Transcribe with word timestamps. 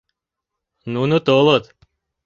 Нуно 0.93 1.17
толыт... 1.27 1.63